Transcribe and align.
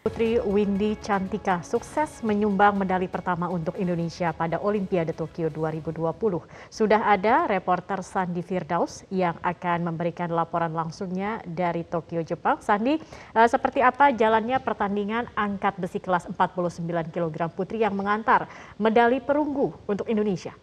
Putri 0.00 0.40
Windy 0.40 0.96
Cantika 0.96 1.60
sukses 1.60 2.24
menyumbang 2.24 2.72
medali 2.72 3.04
pertama 3.04 3.52
untuk 3.52 3.76
Indonesia 3.76 4.32
pada 4.32 4.56
Olimpiade 4.56 5.12
Tokyo 5.12 5.52
2020. 5.52 6.40
Sudah 6.72 7.04
ada 7.04 7.44
reporter 7.44 8.00
Sandi 8.00 8.40
Firdaus 8.40 9.04
yang 9.12 9.36
akan 9.44 9.92
memberikan 9.92 10.32
laporan 10.32 10.72
langsungnya 10.72 11.44
dari 11.44 11.84
Tokyo, 11.84 12.24
Jepang. 12.24 12.64
Sandi, 12.64 12.96
uh, 13.36 13.44
seperti 13.44 13.84
apa 13.84 14.08
jalannya 14.08 14.56
pertandingan 14.64 15.28
angkat 15.36 15.76
besi 15.76 16.00
kelas 16.00 16.32
49 16.32 16.80
kg 17.12 17.52
putri 17.52 17.84
yang 17.84 17.92
mengantar 17.92 18.48
medali 18.80 19.20
perunggu 19.20 19.76
untuk 19.84 20.08
Indonesia? 20.08 20.56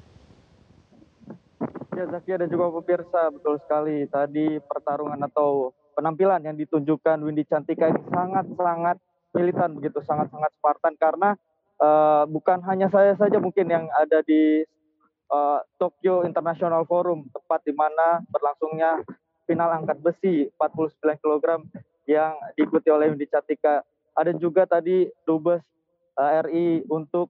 Ya, 1.94 2.10
Zakia 2.10 2.42
dan 2.42 2.50
juga 2.50 2.74
pemirsa, 2.74 3.30
betul 3.30 3.62
sekali. 3.62 4.02
Tadi 4.10 4.58
pertarungan 4.66 5.22
atau 5.30 5.78
penampilan 5.94 6.42
yang 6.42 6.58
ditunjukkan 6.58 7.22
Windy 7.22 7.46
Cantika 7.46 7.86
ini 7.86 8.02
sangat-sangat 8.10 8.98
militan 9.38 9.78
begitu 9.78 10.02
sangat-sangat 10.02 10.50
Spartan 10.58 10.98
karena 10.98 11.38
uh, 11.78 12.26
bukan 12.26 12.58
hanya 12.66 12.90
saya 12.90 13.14
saja 13.14 13.38
mungkin 13.38 13.70
yang 13.70 13.86
ada 13.94 14.26
di 14.26 14.66
uh, 15.30 15.62
Tokyo 15.78 16.26
International 16.26 16.84
Forum 16.90 17.30
tempat 17.30 17.62
di 17.62 17.74
mana 17.78 18.26
berlangsungnya 18.34 19.06
final 19.46 19.70
angkat 19.72 20.02
besi 20.02 20.50
49 20.60 21.24
kg 21.24 21.46
yang 22.10 22.36
diikuti 22.58 22.90
oleh 22.92 23.14
Windy 23.14 23.30
Catika. 23.30 23.84
Ada 24.18 24.34
juga 24.34 24.66
tadi 24.66 25.06
dubes 25.24 25.62
uh, 26.18 26.42
eh, 26.42 26.42
RI 26.50 26.68
untuk 26.90 27.30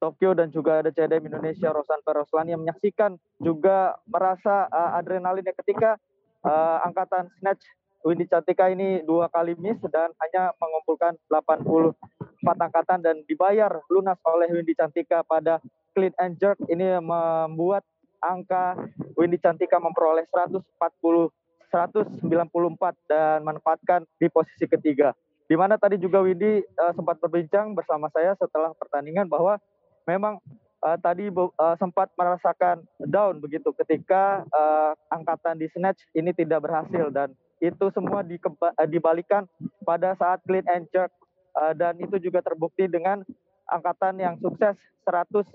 Tokyo 0.00 0.36
dan 0.36 0.52
juga 0.52 0.84
ada 0.84 0.90
CDM 0.92 1.32
Indonesia 1.32 1.72
Rosan 1.72 2.00
Peroslani 2.04 2.52
yang 2.52 2.60
menyaksikan 2.60 3.16
juga 3.40 3.96
merasa 4.08 4.68
uh, 4.68 4.96
adrenalinnya 5.00 5.56
ketika 5.64 5.96
uh, 6.44 6.84
angkatan 6.84 7.32
snatch 7.40 7.64
Windy 8.04 8.28
Cantika 8.28 8.68
ini 8.68 9.00
dua 9.00 9.32
kali 9.32 9.56
miss 9.56 9.80
dan 9.88 10.12
hanya 10.20 10.52
mengumpulkan 10.60 11.16
84 11.32 11.96
angkatan 12.44 13.00
dan 13.00 13.16
dibayar 13.24 13.80
lunas 13.88 14.20
oleh 14.28 14.52
Windy 14.52 14.76
Cantika 14.76 15.24
pada 15.24 15.56
clean 15.96 16.12
and 16.20 16.36
jerk 16.36 16.60
ini 16.68 17.00
membuat 17.00 17.80
angka 18.20 18.76
Windy 19.16 19.40
Cantika 19.40 19.80
memperoleh 19.80 20.28
140 20.28 21.32
194 21.72 23.10
dan 23.10 23.42
menempatkan 23.42 24.06
di 24.20 24.30
posisi 24.30 24.68
ketiga. 24.68 25.10
Di 25.48 25.58
mana 25.58 25.74
tadi 25.74 25.98
juga 25.98 26.22
Windy 26.22 26.60
uh, 26.60 26.92
sempat 26.94 27.18
berbincang 27.18 27.74
bersama 27.74 28.06
saya 28.14 28.36
setelah 28.38 28.70
pertandingan 28.78 29.26
bahwa 29.26 29.58
memang 30.06 30.38
uh, 30.84 30.96
tadi 31.00 31.32
uh, 31.32 31.76
sempat 31.80 32.12
merasakan 32.14 32.84
down 33.02 33.42
begitu 33.42 33.74
ketika 33.80 34.46
uh, 34.52 34.92
angkatan 35.10 35.58
di 35.58 35.66
snatch 35.72 36.04
ini 36.14 36.30
tidak 36.30 36.62
berhasil 36.62 37.10
dan 37.10 37.34
itu 37.70 37.86
semua 37.94 38.20
eh, 38.20 38.88
dibalikan 38.88 39.48
pada 39.86 40.12
saat 40.20 40.44
clean 40.44 40.64
and 40.68 40.84
jerk 40.92 41.08
uh, 41.56 41.72
dan 41.72 41.96
itu 41.96 42.20
juga 42.20 42.44
terbukti 42.44 42.84
dengan 42.90 43.24
angkatan 43.70 44.20
yang 44.20 44.34
sukses 44.40 44.76
110. 45.08 45.48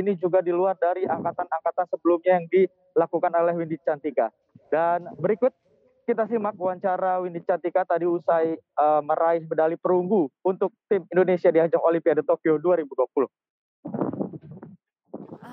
Ini 0.00 0.12
juga 0.20 0.40
di 0.40 0.52
luar 0.52 0.76
dari 0.76 1.04
angkatan-angkatan 1.08 1.86
sebelumnya 1.92 2.40
yang 2.40 2.46
dilakukan 2.48 3.32
oleh 3.32 3.54
Windy 3.56 3.80
Cantika. 3.80 4.32
Dan 4.68 5.08
berikut 5.20 5.52
kita 6.04 6.28
simak 6.28 6.56
wawancara 6.60 7.20
Windy 7.24 7.40
Cantika 7.44 7.84
tadi 7.88 8.04
usai 8.04 8.56
uh, 8.76 9.00
meraih 9.00 9.44
medali 9.48 9.76
perunggu 9.80 10.28
untuk 10.44 10.72
tim 10.88 11.04
Indonesia 11.08 11.48
di 11.48 11.60
ajang 11.60 11.80
Olimpiade 11.80 12.20
Tokyo 12.24 12.60
2020. 12.60 13.28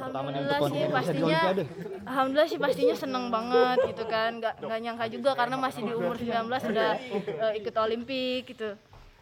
Alhamdulillah 0.01 0.59
sih 0.65 0.83
pastinya 0.89 1.39
Alhamdulillah 2.07 2.49
sih 2.49 2.59
pastinya 2.59 2.95
seneng 2.97 3.25
banget 3.29 3.77
gitu 3.93 4.03
kan. 4.09 4.41
Nggak 4.41 4.53
nggak 4.65 4.79
nyangka 4.81 5.05
juga 5.13 5.31
karena 5.37 5.55
masih 5.61 5.81
di 5.85 5.93
umur 5.93 6.15
19 6.17 6.49
sudah 6.49 6.89
uh, 7.41 7.53
ikut 7.53 7.75
Olimpik 7.77 8.51
gitu 8.55 8.73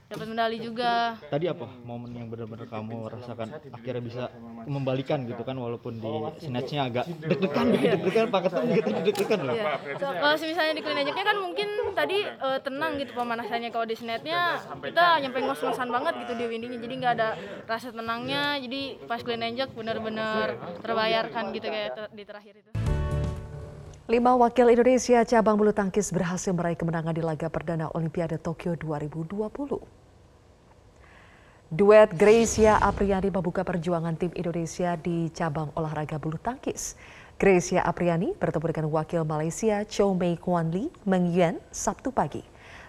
dapat 0.09 0.25
medali 0.25 0.57
juga. 0.57 1.13
Tadi 1.29 1.45
apa 1.45 1.69
momen 1.85 2.09
yang 2.17 2.27
benar-benar 2.33 2.65
kamu 2.65 3.13
rasakan 3.13 3.53
akhirnya 3.69 4.01
bisa 4.01 4.23
membalikan 4.65 5.21
gitu 5.29 5.45
kan 5.45 5.53
walaupun 5.53 6.01
di 6.01 6.11
snatchnya 6.41 6.89
agak 6.89 7.05
deg-degan 7.21 7.65
gitu 7.77 7.85
deg-degan 7.93 8.27
paketan 8.33 8.65
gitu 8.73 8.89
deg-degan 9.05 9.41
lah. 9.45 9.53
Yeah. 9.53 9.77
So, 10.01 10.09
kalau 10.09 10.35
misalnya 10.41 10.73
di 10.73 10.81
clean 10.81 11.13
kan 11.13 11.37
mungkin 11.37 11.69
tadi 11.93 12.25
uh, 12.25 12.57
tenang 12.57 12.97
gitu 12.97 13.13
pemanasannya 13.13 13.69
kalau 13.69 13.85
di 13.85 13.93
snatchnya 13.93 14.57
kita 14.81 15.05
nyampe 15.21 15.37
ngos-ngosan 15.45 15.89
banget 15.93 16.13
gitu 16.25 16.33
di 16.41 16.45
windinya 16.49 16.77
jadi 16.81 16.93
nggak 17.05 17.13
ada 17.13 17.29
rasa 17.69 17.93
tenangnya 17.93 18.57
jadi 18.57 18.81
pas 19.05 19.21
clean 19.21 19.45
and 19.45 19.61
benar-benar 19.77 20.57
terbayarkan 20.81 21.53
gitu 21.53 21.69
kayak 21.69 22.09
di 22.17 22.23
terakhir 22.25 22.53
itu. 22.57 22.88
Lima 24.09 24.33
wakil 24.33 24.73
Indonesia 24.73 25.21
cabang 25.21 25.53
bulu 25.53 25.69
tangkis 25.69 26.09
berhasil 26.09 26.49
meraih 26.49 26.73
kemenangan 26.73 27.13
di 27.13 27.21
laga 27.21 27.45
perdana 27.45 27.93
Olimpiade 27.93 28.41
Tokyo 28.41 28.73
2020. 28.73 29.37
Duet 31.69 32.09
Gracia 32.17 32.81
Apriani 32.81 33.29
membuka 33.29 33.61
perjuangan 33.61 34.17
tim 34.17 34.33
Indonesia 34.33 34.97
di 34.97 35.29
cabang 35.29 35.69
olahraga 35.77 36.17
bulu 36.17 36.41
tangkis. 36.41 36.97
Gracia 37.37 37.85
Apriani 37.85 38.33
bertemu 38.33 38.65
dengan 38.73 38.89
wakil 38.89 39.21
Malaysia 39.21 39.85
Chow 39.85 40.17
Mei 40.17 40.41
Kwan 40.41 40.73
Lee 40.73 40.89
Meng 41.05 41.29
Yuan 41.29 41.61
Sabtu 41.69 42.09
pagi. 42.09 42.41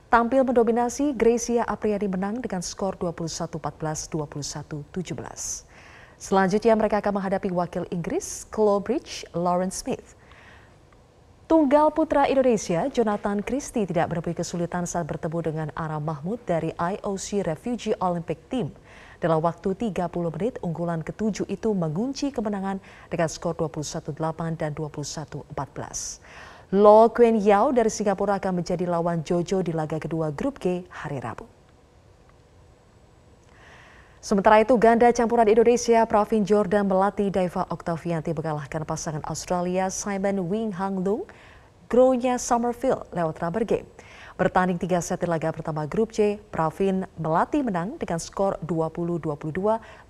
Tampil 0.08 0.40
mendominasi, 0.40 1.12
Gracia 1.12 1.68
Apriani 1.68 2.08
menang 2.08 2.40
dengan 2.40 2.64
skor 2.64 2.96
21-14, 2.96 4.08
21-17. 4.08 5.68
Selanjutnya 6.16 6.72
mereka 6.80 7.04
akan 7.04 7.20
menghadapi 7.20 7.52
wakil 7.52 7.84
Inggris, 7.92 8.48
Clobridge 8.48 9.28
Lawrence 9.36 9.84
Smith. 9.84 10.16
Tunggal 11.50 11.90
putra 11.90 12.30
Indonesia, 12.30 12.86
Jonathan 12.94 13.42
Christie 13.42 13.82
tidak 13.82 14.14
menemui 14.14 14.38
kesulitan 14.38 14.86
saat 14.86 15.02
bertemu 15.02 15.38
dengan 15.42 15.68
Ara 15.74 15.98
Mahmud 15.98 16.38
dari 16.46 16.70
IOC 16.78 17.42
Refugee 17.42 17.90
Olympic 17.98 18.38
Team. 18.46 18.70
Dalam 19.18 19.42
waktu 19.42 19.90
30 19.90 20.30
menit, 20.30 20.62
unggulan 20.62 21.02
ketujuh 21.02 21.50
itu 21.50 21.74
mengunci 21.74 22.30
kemenangan 22.30 22.78
dengan 23.10 23.26
skor 23.26 23.58
21-8 23.58 24.62
dan 24.62 24.78
21-14. 24.78 26.78
Lo 26.78 27.10
Kuen 27.10 27.42
Yao 27.42 27.74
dari 27.74 27.90
Singapura 27.90 28.38
akan 28.38 28.62
menjadi 28.62 28.86
lawan 28.86 29.26
Jojo 29.26 29.58
di 29.58 29.74
laga 29.74 29.98
kedua 29.98 30.30
grup 30.30 30.62
G 30.62 30.86
hari 30.86 31.18
Rabu. 31.18 31.59
Sementara 34.20 34.60
itu, 34.60 34.76
ganda 34.76 35.08
campuran 35.16 35.48
Indonesia 35.48 36.04
Pravin 36.04 36.44
Jordan 36.44 36.84
melatih 36.84 37.32
Daiva 37.32 37.64
Octavianti 37.72 38.36
mengalahkan 38.36 38.84
pasangan 38.84 39.24
Australia 39.24 39.88
Simon 39.88 40.44
Wing 40.44 40.76
Hang 40.76 41.00
Lung, 41.00 41.24
Gronya 41.88 42.36
Summerfield 42.36 43.08
lewat 43.16 43.40
rubber 43.40 43.64
game. 43.64 43.88
Bertanding 44.36 44.76
tiga 44.76 45.00
set 45.00 45.24
di 45.24 45.28
laga 45.28 45.48
pertama 45.56 45.88
grup 45.88 46.12
C, 46.12 46.36
Pravin 46.52 47.08
melatih 47.16 47.64
menang 47.64 47.96
dengan 47.96 48.20
skor 48.20 48.60
20-22, 48.60 49.56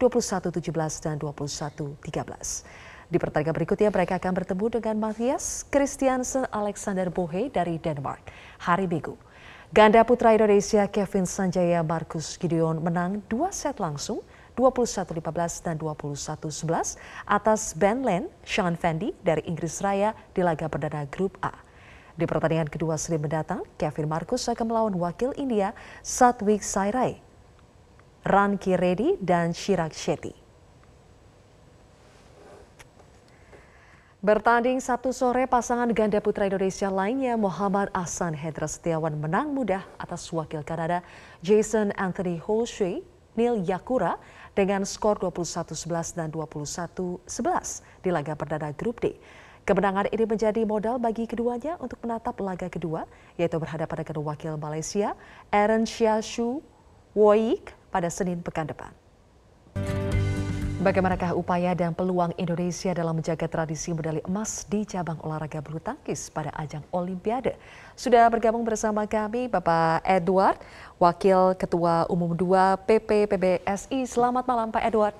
21-17, 0.02 1.06
dan 1.06 1.14
21-13. 1.22 3.14
Di 3.14 3.18
pertandingan 3.22 3.54
berikutnya 3.54 3.94
mereka 3.94 4.18
akan 4.18 4.32
bertemu 4.34 4.66
dengan 4.74 4.94
Matthias 4.98 5.62
Christiansen 5.70 6.50
Alexander 6.50 7.14
Bohe 7.14 7.46
dari 7.46 7.78
Denmark 7.78 8.26
hari 8.58 8.90
Minggu. 8.90 9.29
Ganda 9.70 10.02
putra 10.02 10.34
Indonesia 10.34 10.82
Kevin 10.90 11.30
Sanjaya 11.30 11.86
Marcus 11.86 12.34
Gideon 12.34 12.82
menang 12.82 13.22
dua 13.30 13.54
set 13.54 13.78
langsung 13.78 14.18
21-15 14.58 15.22
dan 15.62 15.78
21-11 15.78 16.98
atas 17.22 17.78
Ben 17.78 18.02
Len 18.02 18.26
Sean 18.42 18.74
Fendi 18.74 19.14
dari 19.22 19.46
Inggris 19.46 19.78
Raya 19.78 20.10
di 20.34 20.42
laga 20.42 20.66
perdana 20.66 21.06
grup 21.06 21.38
A. 21.38 21.54
Di 22.18 22.26
pertandingan 22.26 22.66
kedua 22.66 22.98
seri 22.98 23.22
mendatang, 23.22 23.62
Kevin 23.78 24.10
Marcus 24.10 24.50
akan 24.50 24.74
melawan 24.74 24.94
wakil 24.98 25.30
India 25.38 25.70
Satwik 26.02 26.66
Sairai, 26.66 27.22
Ranki 28.26 28.74
Reddy, 28.74 29.22
dan 29.22 29.54
Shirak 29.54 29.94
Shetty. 29.94 30.49
Bertanding 34.20 34.84
Sabtu 34.84 35.16
sore, 35.16 35.48
pasangan 35.48 35.88
ganda 35.96 36.20
putra 36.20 36.44
Indonesia 36.44 36.92
lainnya 36.92 37.40
Muhammad 37.40 37.88
Ahsan 37.96 38.36
Hendra 38.36 38.68
Setiawan 38.68 39.16
menang 39.16 39.56
mudah 39.56 39.80
atas 39.96 40.28
wakil 40.28 40.60
Kanada 40.60 41.00
Jason 41.40 41.88
Anthony 41.96 42.36
Holshui 42.36 43.00
Neil 43.40 43.64
Yakura 43.64 44.20
dengan 44.52 44.84
skor 44.84 45.16
21-11 45.24 46.20
dan 46.20 46.28
21-11 46.36 47.24
di 48.04 48.12
laga 48.12 48.36
perdana 48.36 48.76
grup 48.76 49.00
D. 49.00 49.16
Kemenangan 49.64 50.12
ini 50.12 50.28
menjadi 50.28 50.68
modal 50.68 51.00
bagi 51.00 51.24
keduanya 51.24 51.80
untuk 51.80 51.96
menatap 52.04 52.36
laga 52.44 52.68
kedua, 52.68 53.08
yaitu 53.40 53.56
berhadapan 53.56 54.04
dengan 54.04 54.20
wakil 54.20 54.60
Malaysia 54.60 55.16
Aaron 55.48 55.88
Shu 55.88 56.60
Woik 57.16 57.72
pada 57.88 58.12
Senin 58.12 58.44
pekan 58.44 58.68
depan. 58.68 58.99
Bagaimanakah 60.80 61.36
upaya 61.36 61.76
dan 61.76 61.92
peluang 61.92 62.32
Indonesia 62.40 62.96
dalam 62.96 63.12
menjaga 63.12 63.44
tradisi 63.44 63.92
medali 63.92 64.24
emas 64.24 64.64
di 64.64 64.88
cabang 64.88 65.20
olahraga 65.20 65.60
bulu 65.60 65.76
tangkis 65.76 66.32
pada 66.32 66.48
ajang 66.56 66.80
Olimpiade? 66.88 67.52
Sudah 67.92 68.24
bergabung 68.32 68.64
bersama 68.64 69.04
kami 69.04 69.44
Bapak 69.44 70.00
Edward, 70.08 70.56
Wakil 70.96 71.52
Ketua 71.60 72.08
Umum 72.08 72.32
2 72.32 72.80
PP 72.88 73.28
PBSI. 73.28 74.08
Selamat 74.08 74.48
malam 74.48 74.72
Pak 74.72 74.80
Edward. 74.88 75.12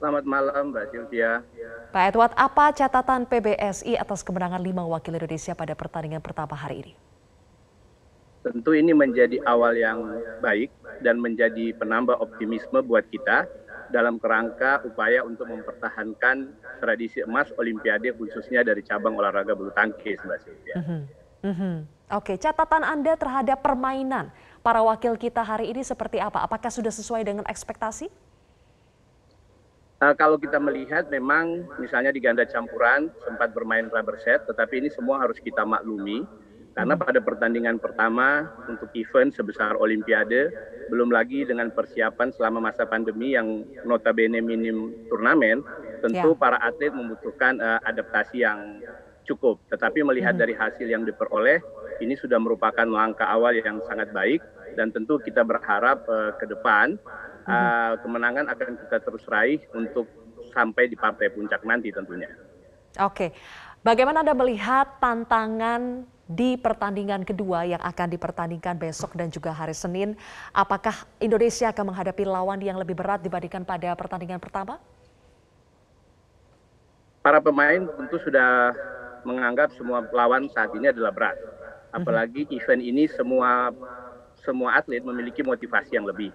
Selamat 0.00 0.24
malam 0.24 0.72
Mbak 0.72 0.84
Sylvia. 0.96 1.44
Pak 1.92 2.04
Edward, 2.16 2.32
apa 2.32 2.72
catatan 2.72 3.28
PBSI 3.28 4.00
atas 4.00 4.24
kemenangan 4.24 4.64
lima 4.64 4.80
wakil 4.88 5.12
Indonesia 5.12 5.52
pada 5.52 5.76
pertandingan 5.76 6.24
pertama 6.24 6.56
hari 6.56 6.88
ini? 6.88 6.92
Tentu 8.48 8.72
ini 8.72 8.96
menjadi 8.96 9.44
awal 9.44 9.76
yang 9.76 10.24
baik 10.40 10.72
dan 11.04 11.20
menjadi 11.20 11.76
penambah 11.76 12.16
optimisme 12.16 12.80
buat 12.80 13.04
kita 13.12 13.44
dalam 13.92 14.16
kerangka 14.16 14.80
upaya 14.88 15.20
untuk 15.22 15.46
mempertahankan 15.52 16.48
tradisi 16.80 17.20
emas 17.20 17.52
Olimpiade 17.60 18.16
khususnya 18.16 18.64
dari 18.64 18.80
cabang 18.80 19.12
olahraga 19.14 19.52
bulu 19.52 19.70
tangkis, 19.76 20.18
Mbak 20.24 20.38
Sylvia. 20.40 20.76
Mm 20.80 20.84
-hmm. 20.84 21.00
Mm 21.42 21.54
-hmm. 21.54 21.76
Oke, 22.12 22.36
catatan 22.36 22.84
Anda 22.84 23.16
terhadap 23.16 23.60
permainan 23.60 24.32
para 24.64 24.80
wakil 24.84 25.16
kita 25.16 25.40
hari 25.44 25.72
ini 25.72 25.80
seperti 25.80 26.20
apa? 26.20 26.44
Apakah 26.44 26.68
sudah 26.68 26.92
sesuai 26.92 27.24
dengan 27.24 27.44
ekspektasi? 27.48 28.08
Uh, 30.02 30.14
kalau 30.18 30.34
kita 30.34 30.58
melihat 30.58 31.06
memang 31.08 31.62
misalnya 31.78 32.10
di 32.10 32.18
ganda 32.18 32.42
campuran 32.42 33.06
sempat 33.22 33.54
bermain 33.54 33.86
rubber 33.86 34.18
set, 34.18 34.42
tetapi 34.50 34.82
ini 34.82 34.90
semua 34.90 35.22
harus 35.22 35.38
kita 35.38 35.62
maklumi 35.62 36.26
karena 36.72 36.96
pada 36.96 37.20
pertandingan 37.20 37.76
pertama 37.76 38.48
untuk 38.64 38.88
event 38.96 39.28
sebesar 39.28 39.76
Olimpiade, 39.76 40.48
belum 40.88 41.12
lagi 41.12 41.44
dengan 41.44 41.68
persiapan 41.68 42.32
selama 42.32 42.72
masa 42.72 42.88
pandemi 42.88 43.36
yang 43.36 43.64
notabene 43.84 44.40
minim 44.40 44.92
turnamen, 45.12 45.60
tentu 46.00 46.32
ya. 46.32 46.40
para 46.40 46.56
atlet 46.64 46.88
membutuhkan 46.88 47.60
uh, 47.60 47.80
adaptasi 47.84 48.40
yang 48.40 48.80
cukup. 49.28 49.60
Tetapi 49.68 50.00
melihat 50.00 50.32
hmm. 50.34 50.42
dari 50.42 50.54
hasil 50.56 50.88
yang 50.88 51.04
diperoleh, 51.04 51.60
ini 52.00 52.16
sudah 52.16 52.40
merupakan 52.40 52.88
langkah 52.88 53.28
awal 53.28 53.52
yang 53.52 53.78
sangat 53.84 54.08
baik 54.10 54.40
dan 54.72 54.88
tentu 54.88 55.20
kita 55.20 55.44
berharap 55.44 56.08
uh, 56.08 56.32
ke 56.40 56.48
depan 56.48 56.96
uh, 57.44 58.00
kemenangan 58.00 58.48
akan 58.48 58.80
kita 58.80 58.96
terus 59.04 59.24
raih 59.28 59.60
untuk 59.76 60.08
sampai 60.52 60.88
di 60.88 60.96
partai 60.96 61.28
puncak 61.32 61.60
nanti 61.68 61.92
tentunya. 61.92 62.32
Oke, 63.00 63.32
bagaimana 63.80 64.20
Anda 64.20 64.36
melihat 64.36 65.00
tantangan 65.00 66.11
di 66.26 66.54
pertandingan 66.54 67.26
kedua 67.26 67.66
yang 67.66 67.82
akan 67.82 68.08
dipertandingkan 68.14 68.78
besok 68.78 69.18
dan 69.18 69.28
juga 69.28 69.50
hari 69.50 69.74
Senin. 69.74 70.14
Apakah 70.54 70.94
Indonesia 71.18 71.68
akan 71.68 71.92
menghadapi 71.92 72.22
lawan 72.24 72.62
yang 72.62 72.78
lebih 72.78 72.94
berat 72.94 73.20
dibandingkan 73.20 73.66
pada 73.66 73.92
pertandingan 73.98 74.38
pertama? 74.38 74.78
Para 77.22 77.38
pemain 77.38 77.86
tentu 77.86 78.18
sudah 78.22 78.74
menganggap 79.22 79.70
semua 79.78 80.02
lawan 80.10 80.50
saat 80.50 80.74
ini 80.74 80.90
adalah 80.90 81.14
berat. 81.14 81.38
Apalagi 81.94 82.46
mm-hmm. 82.46 82.58
event 82.58 82.82
ini 82.82 83.04
semua 83.06 83.70
semua 84.42 84.74
atlet 84.74 85.02
memiliki 85.06 85.46
motivasi 85.46 85.94
yang 85.94 86.06
lebih. 86.06 86.34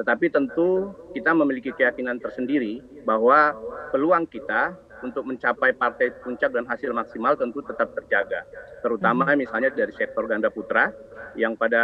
Tetapi 0.00 0.32
tentu 0.32 0.96
kita 1.12 1.36
memiliki 1.36 1.68
keyakinan 1.76 2.16
tersendiri 2.16 2.80
bahwa 3.04 3.52
peluang 3.92 4.24
kita 4.24 4.72
untuk 5.02 5.26
mencapai 5.26 5.74
partai 5.74 6.14
puncak 6.22 6.54
dan 6.54 6.64
hasil 6.64 6.94
maksimal 6.94 7.34
tentu 7.34 7.60
tetap 7.60 7.90
terjaga. 7.98 8.46
Terutama 8.80 9.26
hmm. 9.28 9.38
misalnya 9.38 9.70
dari 9.74 9.92
sektor 9.92 10.24
ganda 10.30 10.48
putra 10.48 10.94
yang 11.34 11.58
pada 11.58 11.82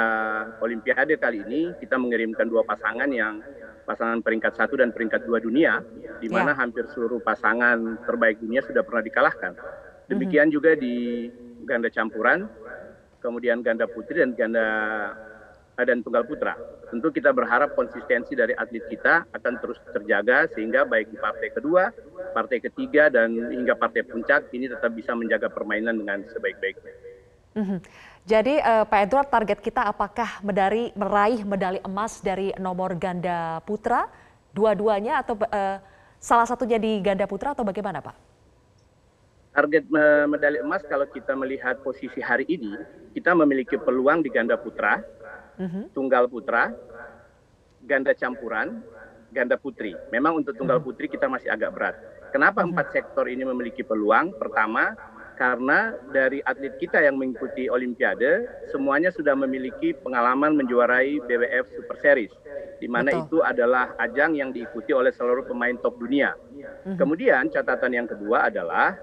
Olimpiade 0.62 1.18
kali 1.18 1.42
ini 1.42 1.60
kita 1.82 1.98
mengirimkan 1.98 2.46
dua 2.46 2.62
pasangan 2.62 3.10
yang 3.10 3.42
pasangan 3.84 4.20
peringkat 4.20 4.52
satu 4.52 4.76
dan 4.76 4.92
peringkat 4.92 5.24
dua 5.24 5.40
dunia, 5.40 5.80
di 6.20 6.28
mana 6.28 6.52
ya. 6.52 6.60
hampir 6.60 6.84
seluruh 6.92 7.24
pasangan 7.24 8.04
terbaik 8.04 8.36
dunia 8.38 8.60
sudah 8.60 8.84
pernah 8.84 9.00
dikalahkan. 9.00 9.52
Demikian 10.08 10.52
hmm. 10.52 10.54
juga 10.54 10.70
di 10.76 11.28
ganda 11.64 11.88
campuran, 11.88 12.48
kemudian 13.24 13.64
ganda 13.64 13.88
putri 13.88 14.20
dan 14.20 14.36
ganda 14.36 14.66
dan 15.76 16.04
tunggal 16.04 16.24
putra. 16.28 16.56
Tentu 16.88 17.12
kita 17.12 17.36
berharap 17.36 17.76
konsistensi 17.76 18.32
dari 18.32 18.56
atlet 18.56 18.80
kita 18.88 19.28
akan 19.36 19.54
terus 19.60 19.76
terjaga 19.92 20.48
sehingga 20.56 20.88
baik 20.88 21.12
di 21.12 21.18
partai 21.20 21.48
kedua, 21.52 21.92
partai 22.32 22.64
ketiga 22.64 23.12
dan 23.12 23.28
hingga 23.52 23.76
partai 23.76 24.08
puncak 24.08 24.48
ini 24.56 24.72
tetap 24.72 24.96
bisa 24.96 25.12
menjaga 25.12 25.52
permainan 25.52 26.00
dengan 26.00 26.24
sebaik-baiknya. 26.32 26.92
Mm 27.58 27.64
-hmm. 27.64 27.78
Jadi 28.28 28.60
uh, 28.60 28.84
Pak 28.84 29.00
Edward 29.08 29.28
target 29.28 29.58
kita 29.64 29.88
apakah 29.88 30.40
medali 30.44 30.92
meraih 30.92 31.40
medali 31.44 31.80
emas 31.80 32.20
dari 32.20 32.52
nomor 32.60 32.92
ganda 32.96 33.60
putra 33.64 34.08
dua-duanya 34.52 35.24
atau 35.24 35.36
uh, 35.48 35.80
salah 36.20 36.44
satunya 36.44 36.76
di 36.76 37.00
ganda 37.04 37.24
putra 37.24 37.52
atau 37.52 37.64
bagaimana 37.64 38.00
Pak? 38.00 38.16
Target 39.56 39.84
medali 40.28 40.60
emas 40.60 40.84
kalau 40.86 41.08
kita 41.08 41.32
melihat 41.34 41.80
posisi 41.80 42.20
hari 42.20 42.44
ini 42.52 42.78
kita 43.16 43.32
memiliki 43.32 43.80
peluang 43.80 44.20
di 44.20 44.30
ganda 44.30 44.54
putra 44.60 45.00
hmm 45.58 45.90
tunggal 45.92 46.30
putra, 46.30 46.70
ganda 47.84 48.14
campuran, 48.14 48.82
ganda 49.32 49.60
putri. 49.60 49.94
Memang 50.10 50.40
untuk 50.40 50.56
tunggal 50.56 50.80
mm-hmm. 50.80 50.88
putri 50.88 51.06
kita 51.10 51.28
masih 51.28 51.52
agak 51.52 51.70
berat. 51.76 51.96
Kenapa 52.32 52.60
mm-hmm. 52.60 52.72
empat 52.74 52.86
sektor 52.92 53.24
ini 53.28 53.44
memiliki 53.44 53.84
peluang? 53.84 54.36
Pertama, 54.36 54.96
karena 55.38 55.94
dari 56.10 56.42
atlet 56.42 56.74
kita 56.80 56.98
yang 56.98 57.16
mengikuti 57.16 57.70
Olimpiade, 57.70 58.48
semuanya 58.74 59.14
sudah 59.14 59.38
memiliki 59.38 59.94
pengalaman 59.94 60.58
menjuarai 60.58 61.22
BWF 61.24 61.78
Super 61.78 61.96
Series, 62.02 62.32
di 62.82 62.88
mana 62.90 63.14
itu 63.14 63.40
adalah 63.44 63.94
ajang 64.02 64.34
yang 64.34 64.50
diikuti 64.50 64.90
oleh 64.90 65.14
seluruh 65.14 65.46
pemain 65.46 65.76
top 65.78 65.96
dunia. 66.00 66.34
Mm-hmm. 66.34 66.96
Kemudian 66.98 67.42
catatan 67.52 67.92
yang 67.94 68.08
kedua 68.08 68.50
adalah 68.50 68.96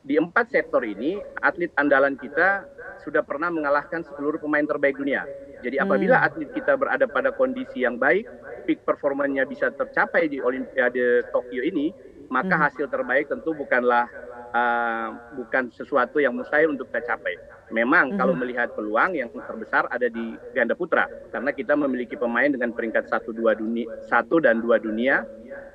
di 0.00 0.16
empat 0.16 0.48
sektor 0.48 0.80
ini 0.80 1.20
atlet 1.44 1.68
andalan 1.76 2.16
kita 2.16 2.64
sudah 3.02 3.24
pernah 3.24 3.48
mengalahkan 3.48 4.04
seluruh 4.04 4.38
pemain 4.40 4.64
terbaik 4.64 4.96
dunia. 4.96 5.24
Jadi 5.60 5.76
apabila 5.76 6.20
hmm. 6.20 6.26
atlet 6.26 6.50
kita 6.56 6.72
berada 6.76 7.04
pada 7.04 7.30
kondisi 7.32 7.84
yang 7.84 8.00
baik, 8.00 8.24
peak 8.64 8.80
performanya 8.84 9.44
bisa 9.44 9.68
tercapai 9.72 10.28
di 10.28 10.40
Olimpiade 10.40 11.28
Tokyo 11.32 11.60
ini, 11.60 11.92
maka 12.32 12.56
hmm. 12.56 12.64
hasil 12.64 12.86
terbaik 12.88 13.28
tentu 13.28 13.52
bukanlah 13.52 14.08
uh, 14.54 15.08
bukan 15.36 15.68
sesuatu 15.74 16.22
yang 16.22 16.32
mustahil 16.32 16.72
untuk 16.72 16.88
kita 16.88 17.04
capai. 17.14 17.36
Memang 17.70 18.14
hmm. 18.14 18.18
kalau 18.18 18.34
melihat 18.34 18.72
peluang 18.74 19.14
yang 19.14 19.28
terbesar 19.30 19.86
ada 19.90 20.08
di 20.08 20.34
ganda 20.56 20.72
putra, 20.74 21.06
karena 21.30 21.50
kita 21.52 21.76
memiliki 21.76 22.16
pemain 22.16 22.48
dengan 22.48 22.72
peringkat 22.72 23.06
satu 23.10 23.30
dua 23.30 23.54
dunia 23.54 23.86
satu 24.08 24.42
dan 24.42 24.58
dua 24.64 24.80
dunia 24.80 25.22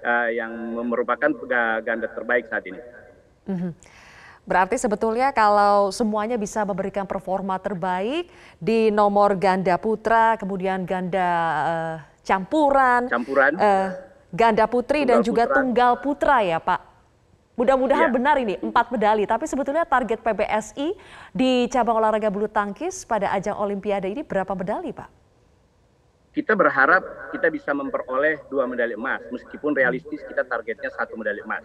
uh, 0.04 0.30
yang 0.32 0.52
merupakan 0.82 1.30
ganda 1.84 2.08
terbaik 2.12 2.50
saat 2.50 2.66
ini. 2.68 2.82
Hmm. 3.46 3.72
Berarti 4.46 4.78
sebetulnya 4.78 5.34
kalau 5.34 5.90
semuanya 5.90 6.38
bisa 6.38 6.62
memberikan 6.62 7.10
performa 7.10 7.58
terbaik 7.58 8.30
di 8.62 8.94
nomor 8.94 9.34
ganda 9.42 9.74
putra, 9.82 10.38
kemudian 10.38 10.86
ganda 10.86 11.30
uh, 11.66 11.96
campuran, 12.22 13.10
campuran. 13.10 13.58
Uh, 13.58 13.90
ganda 14.30 14.70
putri 14.70 15.02
tunggal 15.02 15.18
dan 15.18 15.26
juga 15.26 15.44
putra. 15.50 15.56
tunggal 15.58 15.92
putra 15.98 16.38
ya 16.46 16.62
Pak. 16.62 16.82
Mudah-mudahan 17.56 18.12
ya. 18.12 18.14
benar 18.14 18.36
ini 18.38 18.60
empat 18.62 18.94
medali. 18.94 19.26
Tapi 19.26 19.50
sebetulnya 19.50 19.82
target 19.88 20.22
PBSI 20.22 20.94
di 21.34 21.66
cabang 21.72 21.98
olahraga 21.98 22.30
bulu 22.30 22.46
tangkis 22.46 23.08
pada 23.08 23.32
ajang 23.34 23.58
Olimpiade 23.58 24.12
ini 24.12 24.22
berapa 24.22 24.52
medali 24.54 24.92
Pak? 24.94 25.10
Kita 26.36 26.52
berharap 26.52 27.32
kita 27.32 27.48
bisa 27.48 27.72
memperoleh 27.72 28.44
dua 28.52 28.68
medali 28.68 28.92
emas, 28.92 29.24
meskipun 29.32 29.72
realistis 29.72 30.20
kita 30.28 30.44
targetnya 30.44 30.92
satu 30.92 31.16
medali 31.16 31.40
emas. 31.40 31.64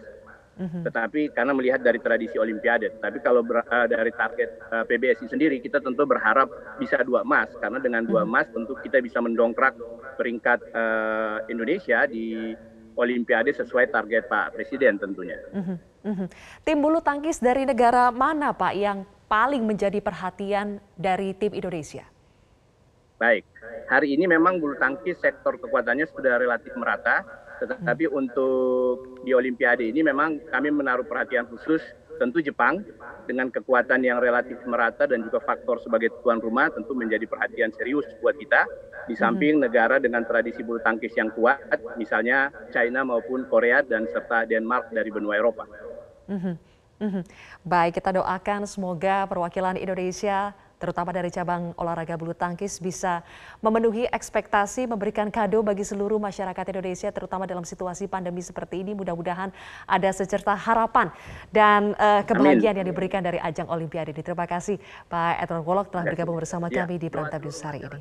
Mm-hmm. 0.59 0.83
Tetapi 0.83 1.21
karena 1.31 1.53
melihat 1.55 1.79
dari 1.79 1.97
tradisi 2.03 2.35
Olimpiade, 2.35 2.91
tapi 2.99 3.23
kalau 3.23 3.39
ber, 3.41 3.63
uh, 3.63 3.87
dari 3.87 4.11
target 4.11 4.49
uh, 4.67 4.83
eh, 4.83 4.85
PBSI 4.85 5.31
sendiri 5.31 5.63
kita 5.63 5.79
tentu 5.79 6.03
berharap 6.03 6.51
bisa 6.75 6.99
dua 7.07 7.23
emas 7.23 7.47
karena 7.63 7.79
dengan 7.79 8.03
dua 8.03 8.27
mm-hmm. 8.27 8.35
emas 8.35 8.47
tentu 8.51 8.75
kita 8.83 8.99
bisa 8.99 9.23
mendongkrak 9.23 9.79
peringkat 10.19 10.59
uh, 10.75 11.39
Indonesia 11.47 12.03
di 12.05 12.51
Olimpiade 12.99 13.55
sesuai 13.55 13.89
target 13.95 14.27
Pak 14.27 14.59
Presiden 14.59 14.99
tentunya. 14.99 15.39
Mm-hmm. 15.55 15.77
Mm-hmm. 16.01 16.27
Tim 16.67 16.77
bulu 16.83 16.99
tangkis 16.99 17.39
dari 17.39 17.63
negara 17.63 18.11
mana 18.11 18.51
Pak 18.51 18.73
yang 18.75 19.07
paling 19.31 19.63
menjadi 19.63 20.03
perhatian 20.03 20.83
dari 20.99 21.31
tim 21.31 21.55
Indonesia? 21.55 22.03
Baik, 23.15 23.47
hari 23.87 24.17
ini 24.17 24.27
memang 24.27 24.59
bulu 24.59 24.75
tangkis 24.75 25.15
sektor 25.21 25.55
kekuatannya 25.55 26.09
sudah 26.09 26.35
relatif 26.41 26.73
merata 26.75 27.23
tetapi 27.61 28.09
hmm. 28.09 28.17
untuk 28.17 29.21
di 29.21 29.37
Olimpiade 29.37 29.85
ini 29.85 30.01
memang 30.01 30.41
kami 30.49 30.73
menaruh 30.73 31.05
perhatian 31.05 31.45
khusus 31.45 31.81
tentu 32.17 32.41
Jepang 32.41 32.81
dengan 33.25 33.49
kekuatan 33.49 34.01
yang 34.05 34.21
relatif 34.21 34.57
merata 34.65 35.09
dan 35.09 35.25
juga 35.25 35.41
faktor 35.41 35.81
sebagai 35.81 36.13
tuan 36.21 36.37
rumah 36.41 36.69
tentu 36.69 36.93
menjadi 36.93 37.25
perhatian 37.25 37.73
serius 37.73 38.05
buat 38.21 38.37
kita 38.37 38.65
di 39.09 39.17
samping 39.17 39.57
hmm. 39.57 39.63
negara 39.65 39.97
dengan 39.97 40.21
tradisi 40.25 40.61
bulu 40.61 40.81
tangkis 40.81 41.13
yang 41.17 41.33
kuat 41.33 41.57
misalnya 41.97 42.53
China 42.69 43.01
maupun 43.05 43.49
Korea 43.49 43.81
dan 43.81 44.05
serta 44.09 44.45
Denmark 44.45 44.93
dari 44.93 45.09
benua 45.09 45.37
Eropa. 45.37 45.65
Hmm. 46.29 46.57
Hmm. 47.01 47.25
Baik 47.65 47.97
kita 47.97 48.13
doakan 48.13 48.69
semoga 48.69 49.25
perwakilan 49.25 49.73
Indonesia 49.73 50.53
terutama 50.81 51.13
dari 51.13 51.29
cabang 51.29 51.77
olahraga 51.77 52.17
bulu 52.17 52.33
tangkis 52.33 52.81
bisa 52.81 53.21
memenuhi 53.61 54.09
ekspektasi 54.09 54.89
memberikan 54.89 55.29
kado 55.29 55.61
bagi 55.61 55.85
seluruh 55.85 56.17
masyarakat 56.17 56.65
Indonesia 56.73 57.13
terutama 57.13 57.45
dalam 57.45 57.61
situasi 57.61 58.09
pandemi 58.09 58.41
seperti 58.41 58.81
ini 58.81 58.97
mudah-mudahan 58.97 59.53
ada 59.85 60.09
secerta 60.09 60.57
harapan 60.57 61.13
dan 61.53 61.93
uh, 62.01 62.25
kebahagiaan 62.25 62.73
Amin. 62.73 62.81
yang 62.81 62.87
diberikan 62.89 63.21
dari 63.21 63.37
ajang 63.37 63.69
Olimpiade 63.69 64.09
ini. 64.09 64.25
Terima 64.25 64.49
kasih 64.49 64.81
Pak 65.05 65.45
Edward 65.45 65.63
Wolok 65.69 65.87
telah 65.93 66.09
bergabung 66.09 66.41
bersama 66.41 66.65
ya. 66.73 66.83
kami 66.83 66.97
di 66.97 67.07
Prime 67.13 67.29
News 67.29 67.61
hari 67.61 67.85
ini. 67.85 67.99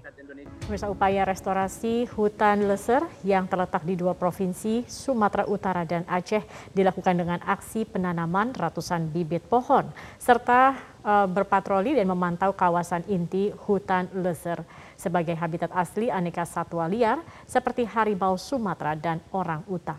Pemirsa 0.64 0.86
upaya 0.88 1.26
restorasi 1.26 2.08
hutan 2.14 2.64
leser 2.64 3.04
yang 3.26 3.44
terletak 3.44 3.84
di 3.84 3.98
dua 3.98 4.16
provinsi 4.16 4.86
Sumatera 4.86 5.44
Utara 5.44 5.82
dan 5.84 6.06
Aceh 6.08 6.40
dilakukan 6.72 7.16
dengan 7.16 7.42
aksi 7.44 7.84
penanaman 7.84 8.54
ratusan 8.56 9.10
bibit 9.10 9.44
pohon 9.50 9.90
serta 10.16 10.89
uh, 11.04 11.26
berpatroli 11.28 11.96
dan 11.96 12.08
memantau 12.08 12.52
kawasan 12.52 13.04
inti 13.06 13.52
hutan 13.66 14.08
Leser 14.16 14.62
sebagai 14.94 15.36
habitat 15.36 15.72
asli 15.72 16.12
aneka 16.12 16.44
satwa 16.44 16.84
liar 16.88 17.20
seperti 17.44 17.88
harimau 17.88 18.36
Sumatera 18.36 18.96
dan 18.96 19.20
orang 19.32 19.64
utan. 19.68 19.98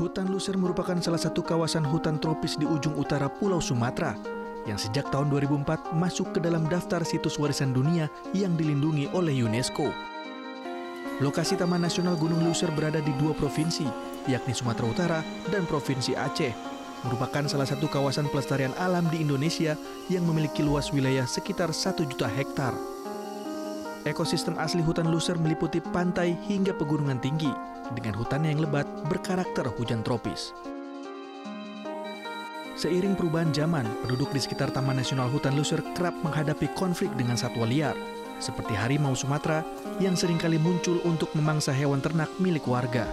Hutan 0.00 0.32
Luser 0.32 0.56
merupakan 0.56 0.96
salah 1.04 1.20
satu 1.20 1.44
kawasan 1.44 1.84
hutan 1.84 2.16
tropis 2.16 2.56
di 2.56 2.64
ujung 2.64 2.96
utara 2.96 3.28
Pulau 3.28 3.60
Sumatera 3.60 4.16
yang 4.64 4.80
sejak 4.80 5.12
tahun 5.12 5.28
2004 5.28 5.92
masuk 5.92 6.32
ke 6.32 6.40
dalam 6.40 6.64
daftar 6.72 7.04
situs 7.04 7.36
warisan 7.36 7.76
dunia 7.76 8.08
yang 8.32 8.56
dilindungi 8.56 9.12
oleh 9.12 9.44
UNESCO. 9.44 9.92
Lokasi 11.20 11.60
Taman 11.60 11.84
Nasional 11.84 12.16
Gunung 12.16 12.40
Luser 12.48 12.72
berada 12.72 12.96
di 13.04 13.12
dua 13.20 13.36
provinsi, 13.36 13.84
yakni 14.32 14.54
Sumatera 14.54 14.86
Utara 14.86 15.20
dan 15.50 15.66
Provinsi 15.66 16.14
Aceh, 16.14 16.54
merupakan 17.02 17.44
salah 17.48 17.66
satu 17.66 17.88
kawasan 17.88 18.28
pelestarian 18.28 18.76
alam 18.76 19.08
di 19.08 19.24
Indonesia 19.24 19.74
yang 20.12 20.24
memiliki 20.28 20.60
luas 20.60 20.92
wilayah 20.92 21.24
sekitar 21.24 21.72
1 21.72 22.04
juta 22.06 22.28
hektar. 22.28 22.72
Ekosistem 24.08 24.56
asli 24.56 24.80
hutan 24.80 25.12
Luser 25.12 25.36
meliputi 25.36 25.80
pantai 25.80 26.32
hingga 26.48 26.72
pegunungan 26.72 27.20
tinggi, 27.20 27.52
dengan 27.92 28.16
hutan 28.16 28.48
yang 28.48 28.64
lebat 28.64 28.88
berkarakter 29.12 29.68
hujan 29.76 30.00
tropis. 30.00 30.56
Seiring 32.80 33.12
perubahan 33.12 33.52
zaman, 33.52 33.84
penduduk 34.00 34.32
di 34.32 34.40
sekitar 34.40 34.72
Taman 34.72 34.96
Nasional 34.96 35.28
Hutan 35.28 35.52
Luser 35.52 35.84
kerap 35.92 36.16
menghadapi 36.24 36.72
konflik 36.72 37.12
dengan 37.12 37.36
satwa 37.36 37.68
liar, 37.68 37.92
seperti 38.40 38.72
harimau 38.72 39.12
Sumatera 39.12 39.60
yang 40.00 40.16
sering 40.16 40.40
kali 40.40 40.56
muncul 40.56 40.96
untuk 41.04 41.28
memangsa 41.36 41.76
hewan 41.76 42.00
ternak 42.00 42.32
milik 42.40 42.64
warga. 42.64 43.04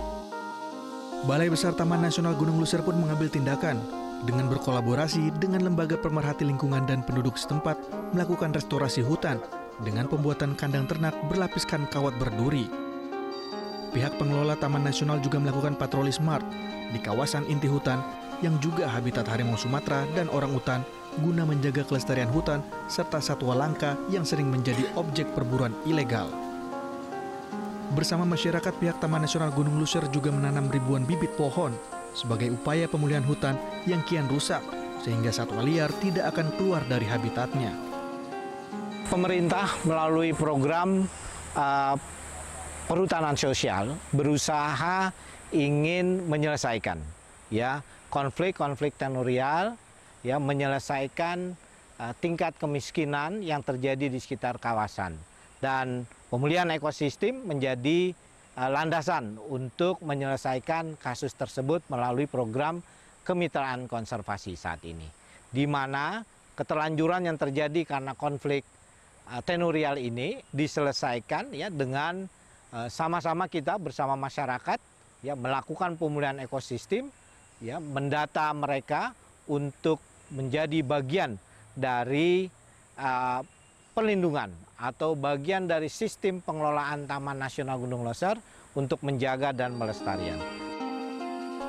Balai 1.26 1.50
Besar 1.50 1.74
Taman 1.74 2.06
Nasional 2.06 2.38
Gunung 2.38 2.62
Luser 2.62 2.86
pun 2.86 2.94
mengambil 2.94 3.26
tindakan 3.26 3.82
dengan 4.30 4.46
berkolaborasi 4.54 5.34
dengan 5.42 5.66
lembaga 5.66 5.98
pemerhati 5.98 6.46
lingkungan 6.46 6.86
dan 6.86 7.02
penduduk 7.02 7.42
setempat 7.42 7.74
melakukan 8.14 8.54
restorasi 8.54 9.02
hutan 9.02 9.42
dengan 9.82 10.06
pembuatan 10.06 10.54
kandang 10.54 10.86
ternak 10.86 11.18
berlapiskan 11.26 11.90
kawat 11.90 12.14
berduri. 12.22 12.70
Pihak 13.98 14.14
pengelola 14.22 14.54
Taman 14.62 14.86
Nasional 14.86 15.18
juga 15.18 15.42
melakukan 15.42 15.74
patroli 15.74 16.14
smart 16.14 16.46
di 16.94 17.02
kawasan 17.02 17.50
inti 17.50 17.66
hutan 17.66 17.98
yang 18.46 18.54
juga 18.62 18.86
habitat 18.86 19.26
harimau 19.26 19.58
Sumatera 19.58 20.06
dan 20.14 20.30
orang 20.30 20.54
utan 20.54 20.86
guna 21.18 21.50
menjaga 21.50 21.82
kelestarian 21.82 22.30
hutan 22.30 22.62
serta 22.86 23.18
satwa 23.18 23.58
langka 23.58 23.98
yang 24.14 24.22
sering 24.22 24.54
menjadi 24.54 24.86
objek 24.94 25.26
perburuan 25.34 25.74
ilegal. 25.90 26.30
Bersama 27.96 28.28
masyarakat 28.28 28.74
pihak 28.84 29.00
Taman 29.00 29.24
Nasional 29.24 29.48
Gunung 29.56 29.80
Luser 29.80 30.04
juga 30.12 30.28
menanam 30.28 30.68
ribuan 30.68 31.08
bibit 31.08 31.32
pohon 31.40 31.72
sebagai 32.12 32.52
upaya 32.52 32.84
pemulihan 32.84 33.24
hutan 33.24 33.56
yang 33.88 34.04
kian 34.04 34.28
rusak 34.28 34.60
sehingga 35.00 35.32
satwa 35.32 35.64
liar 35.64 35.88
tidak 36.04 36.36
akan 36.36 36.52
keluar 36.60 36.84
dari 36.84 37.08
habitatnya. 37.08 37.72
Pemerintah 39.08 39.72
melalui 39.88 40.36
program 40.36 41.08
uh, 41.56 41.96
perhutanan 42.92 43.40
sosial 43.40 43.96
berusaha 44.12 45.16
ingin 45.56 46.28
menyelesaikan 46.28 47.00
ya 47.48 47.80
konflik-konflik 48.12 49.00
tenurial, 49.00 49.80
ya 50.28 50.36
menyelesaikan 50.44 51.56
uh, 52.04 52.14
tingkat 52.20 52.52
kemiskinan 52.60 53.40
yang 53.40 53.64
terjadi 53.64 54.12
di 54.12 54.20
sekitar 54.20 54.60
kawasan 54.60 55.16
dan 55.64 56.04
pemulihan 56.28 56.68
ekosistem 56.74 57.44
menjadi 57.48 58.12
uh, 58.60 58.70
landasan 58.72 59.40
untuk 59.48 60.00
menyelesaikan 60.04 61.00
kasus 61.00 61.36
tersebut 61.36 61.84
melalui 61.92 62.28
program 62.28 62.84
kemitraan 63.28 63.92
konservasi 63.92 64.56
saat 64.56 64.84
ini, 64.88 65.08
di 65.52 65.68
mana 65.68 66.24
keterlanjuran 66.56 67.28
yang 67.28 67.38
terjadi 67.40 67.84
karena 67.84 68.16
konflik 68.16 68.64
uh, 69.32 69.44
tenurial 69.44 70.00
ini 70.00 70.40
diselesaikan 70.52 71.52
ya 71.56 71.72
dengan 71.72 72.28
sama-sama 72.92 73.48
kita 73.48 73.80
bersama 73.80 74.20
masyarakat 74.20 74.76
ya 75.24 75.40
melakukan 75.40 75.96
pemulihan 75.96 76.36
ekosistem 76.44 77.08
ya 77.64 77.80
mendata 77.80 78.52
mereka 78.52 79.16
untuk 79.48 80.04
menjadi 80.36 80.84
bagian 80.84 81.40
dari 81.74 82.52
uh, 83.00 83.42
perlindungan 83.96 84.52
atau 84.78 85.18
bagian 85.18 85.66
dari 85.66 85.90
sistem 85.90 86.40
pengelolaan 86.42 87.10
Taman 87.10 87.38
Nasional 87.42 87.82
Gunung 87.82 88.06
Loser 88.06 88.38
untuk 88.78 89.02
menjaga 89.02 89.50
dan 89.50 89.74
melestarikan. 89.74 90.38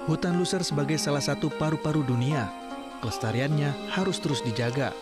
Hutan 0.09 0.41
Luser 0.41 0.65
sebagai 0.65 0.97
salah 0.97 1.21
satu 1.21 1.53
paru-paru 1.57 2.05
dunia, 2.05 2.49
kelestariannya 3.01 3.93
harus 3.93 4.21
terus 4.21 4.41
dijaga. 4.45 4.93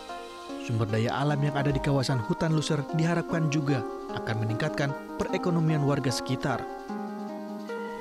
Sumber 0.67 0.91
daya 0.91 1.15
alam 1.15 1.39
yang 1.39 1.55
ada 1.55 1.71
di 1.71 1.79
kawasan 1.79 2.19
hutan 2.27 2.51
Luser 2.55 2.83
diharapkan 2.99 3.47
juga 3.51 3.87
akan 4.19 4.37
meningkatkan 4.43 4.91
perekonomian 5.15 5.87
warga 5.87 6.11
sekitar. 6.11 6.63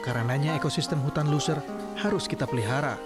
Karenanya 0.02 0.58
ekosistem 0.58 1.02
hutan 1.02 1.30
Luser 1.30 1.58
harus 1.98 2.30
kita 2.30 2.46
pelihara 2.46 2.98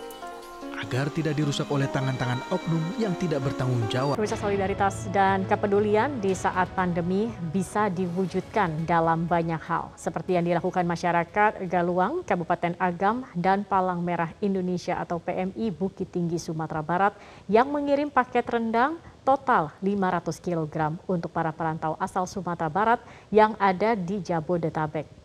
agar 0.80 1.12
tidak 1.12 1.36
dirusak 1.36 1.68
oleh 1.68 1.86
tangan-tangan 1.92 2.40
oknum 2.56 2.80
yang 2.96 3.12
tidak 3.20 3.44
bertanggung 3.44 3.84
jawab. 3.92 4.16
Pemirsa 4.16 4.40
solidaritas 4.40 5.12
dan 5.12 5.44
kepedulian 5.44 6.24
di 6.24 6.32
saat 6.32 6.72
pandemi 6.72 7.28
bisa 7.52 7.92
diwujudkan 7.92 8.88
dalam 8.88 9.28
banyak 9.28 9.60
hal, 9.60 9.92
seperti 10.00 10.40
yang 10.40 10.48
dilakukan 10.48 10.88
masyarakat 10.88 11.68
Galuang, 11.68 12.24
Kabupaten 12.24 12.80
Agam, 12.80 13.28
dan 13.36 13.68
Palang 13.68 14.00
Merah 14.00 14.32
Indonesia 14.40 14.96
atau 14.96 15.20
PMI 15.20 15.68
Bukit 15.76 16.08
Tinggi 16.08 16.40
Sumatera 16.40 16.80
Barat 16.80 17.14
yang 17.52 17.68
mengirim 17.68 18.08
paket 18.08 18.48
rendang 18.48 18.98
total 19.28 19.76
500 19.84 20.40
kg 20.40 20.96
untuk 21.06 21.30
para 21.30 21.52
perantau 21.52 22.00
asal 22.00 22.24
Sumatera 22.24 22.72
Barat 22.72 23.00
yang 23.30 23.54
ada 23.60 23.94
di 23.94 24.24
Jabodetabek. 24.24 25.19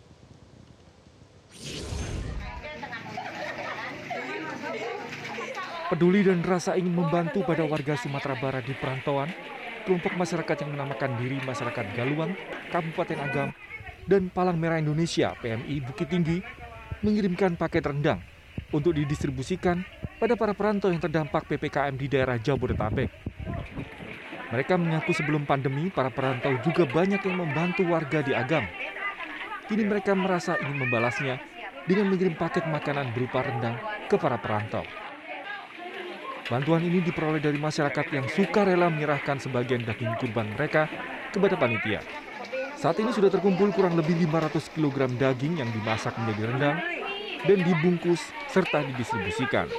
Peduli 5.95 6.27
dan 6.27 6.43
rasa 6.43 6.75
ingin 6.75 6.91
membantu 6.91 7.47
pada 7.47 7.63
warga 7.63 7.95
Sumatera 7.95 8.35
Barat 8.35 8.67
di 8.67 8.75
perantauan, 8.75 9.31
kelompok 9.87 10.19
masyarakat 10.19 10.67
yang 10.67 10.75
menamakan 10.75 11.15
diri 11.23 11.39
Masyarakat 11.47 11.95
Galuang, 11.95 12.35
Kabupaten 12.75 13.15
Agam, 13.23 13.55
dan 14.03 14.27
Palang 14.27 14.59
Merah 14.59 14.83
Indonesia 14.83 15.39
PMI 15.39 15.87
Bukit 15.87 16.11
Tinggi 16.11 16.43
mengirimkan 16.99 17.55
paket 17.55 17.87
rendang 17.87 18.19
untuk 18.75 18.91
didistribusikan 18.99 19.87
pada 20.19 20.35
para 20.35 20.51
perantau 20.51 20.91
yang 20.91 20.99
terdampak 20.99 21.47
PPKM 21.47 21.95
di 21.95 22.11
daerah 22.11 22.43
Jabodetabek. 22.43 23.15
Mereka 24.51 24.75
mengaku 24.75 25.15
sebelum 25.15 25.47
pandemi, 25.47 25.95
para 25.95 26.11
perantau 26.11 26.59
juga 26.67 26.91
banyak 26.91 27.23
yang 27.23 27.39
membantu 27.39 27.87
warga 27.87 28.19
di 28.19 28.35
Agam. 28.35 28.67
Kini 29.71 29.87
mereka 29.87 30.11
merasa 30.19 30.59
ingin 30.59 30.91
membalasnya 30.91 31.39
dengan 31.87 32.11
mengirim 32.11 32.35
paket 32.35 32.67
makanan 32.67 33.15
berupa 33.15 33.47
rendang 33.47 33.79
ke 34.11 34.19
para 34.19 34.43
perantau. 34.43 34.83
Bantuan 36.45 36.85
ini 36.85 37.01
diperoleh 37.01 37.41
dari 37.41 37.57
masyarakat 37.57 38.13
yang 38.13 38.29
suka 38.29 38.69
rela 38.69 38.93
menyerahkan 38.93 39.41
sebagian 39.41 39.81
daging 39.81 40.13
kurban 40.21 40.53
mereka 40.53 40.85
kepada 41.33 41.57
panitia. 41.57 42.05
Saat 42.77 43.01
ini 43.01 43.17
sudah 43.17 43.33
terkumpul 43.33 43.73
kurang 43.73 43.97
lebih 43.97 44.13
500 44.29 44.77
kg 44.77 45.09
daging 45.17 45.57
yang 45.57 45.73
dimasak 45.73 46.13
menjadi 46.21 46.53
rendang 46.53 46.77
dan 47.49 47.59
dibungkus 47.65 48.21
serta 48.53 48.85
didistribusikan. 48.93 49.73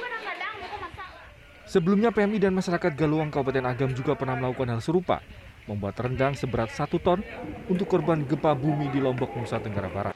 Sebelumnya 1.70 2.10
PMI 2.10 2.42
dan 2.42 2.54
masyarakat 2.58 2.98
Galuang 2.98 3.30
Kabupaten 3.30 3.62
Agam 3.62 3.94
juga 3.94 4.18
pernah 4.18 4.34
melakukan 4.34 4.74
hal 4.74 4.82
serupa, 4.82 5.22
membuat 5.70 5.94
rendang 6.02 6.34
seberat 6.34 6.74
satu 6.74 6.98
ton 6.98 7.22
untuk 7.70 7.86
korban 7.86 8.26
gempa 8.26 8.58
bumi 8.58 8.90
di 8.90 8.98
Lombok, 8.98 9.38
Nusa 9.38 9.62
Tenggara 9.62 9.90
Barat. 9.90 10.15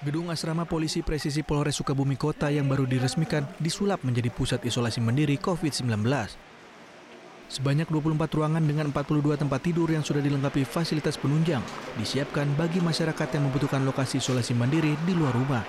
Gedung 0.00 0.32
asrama 0.32 0.64
polisi 0.64 1.04
presisi 1.04 1.44
Polres 1.44 1.76
Sukabumi 1.76 2.16
Kota 2.16 2.48
yang 2.48 2.64
baru 2.64 2.88
diresmikan 2.88 3.44
disulap 3.60 4.00
menjadi 4.00 4.32
pusat 4.32 4.64
isolasi 4.64 4.96
mandiri 4.96 5.36
COVID-19. 5.36 6.00
Sebanyak 7.52 7.84
24 7.92 8.16
ruangan 8.32 8.64
dengan 8.64 8.88
42 8.96 9.36
tempat 9.36 9.60
tidur 9.60 9.92
yang 9.92 10.00
sudah 10.00 10.24
dilengkapi 10.24 10.64
fasilitas 10.64 11.20
penunjang 11.20 11.60
disiapkan 12.00 12.48
bagi 12.56 12.80
masyarakat 12.80 13.28
yang 13.36 13.52
membutuhkan 13.52 13.84
lokasi 13.84 14.24
isolasi 14.24 14.56
mandiri 14.56 14.96
di 15.04 15.12
luar 15.12 15.36
rumah. 15.36 15.68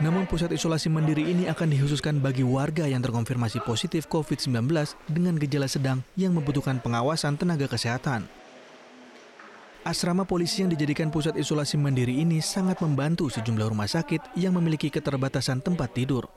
Namun 0.00 0.24
pusat 0.24 0.56
isolasi 0.56 0.88
mandiri 0.88 1.28
ini 1.28 1.44
akan 1.44 1.76
dikhususkan 1.76 2.24
bagi 2.24 2.40
warga 2.40 2.88
yang 2.88 3.04
terkonfirmasi 3.04 3.60
positif 3.68 4.08
COVID-19 4.08 4.64
dengan 5.12 5.36
gejala 5.36 5.68
sedang 5.68 6.00
yang 6.16 6.32
membutuhkan 6.32 6.80
pengawasan 6.80 7.36
tenaga 7.36 7.68
kesehatan. 7.68 8.39
Asrama 9.80 10.28
polisi 10.28 10.60
yang 10.60 10.68
dijadikan 10.68 11.08
pusat 11.08 11.40
isolasi 11.40 11.80
mandiri 11.80 12.20
ini 12.20 12.44
sangat 12.44 12.84
membantu 12.84 13.32
sejumlah 13.32 13.72
rumah 13.72 13.88
sakit 13.88 14.36
yang 14.36 14.52
memiliki 14.52 14.92
keterbatasan 14.92 15.64
tempat 15.64 15.96
tidur. 15.96 16.28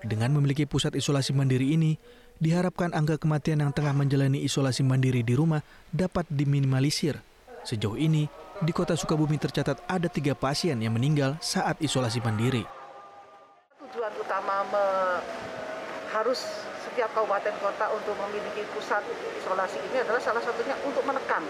Dengan 0.00 0.32
memiliki 0.32 0.64
pusat 0.64 0.96
isolasi 0.96 1.36
mandiri 1.36 1.76
ini, 1.76 2.00
diharapkan 2.40 2.96
angka 2.96 3.20
kematian 3.20 3.60
yang 3.60 3.70
tengah 3.76 3.92
menjalani 3.92 4.40
isolasi 4.48 4.80
mandiri 4.80 5.20
di 5.20 5.36
rumah 5.36 5.60
dapat 5.92 6.24
diminimalisir. 6.32 7.20
Sejauh 7.68 8.00
ini, 8.00 8.24
di 8.64 8.72
kota 8.72 8.96
Sukabumi 8.96 9.36
tercatat 9.36 9.84
ada 9.84 10.08
tiga 10.08 10.32
pasien 10.32 10.80
yang 10.80 10.96
meninggal 10.96 11.36
saat 11.44 11.78
isolasi 11.84 12.24
mandiri. 12.24 12.64
selama 14.42 14.66
me, 14.74 14.86
harus 16.10 16.40
setiap 16.82 17.08
kabupaten 17.14 17.54
kota 17.62 17.86
untuk 17.94 18.12
memiliki 18.26 18.66
pusat 18.74 19.00
isolasi 19.38 19.78
ini 19.86 20.02
adalah 20.02 20.18
salah 20.18 20.42
satunya 20.42 20.74
untuk 20.82 21.00
menekan 21.06 21.40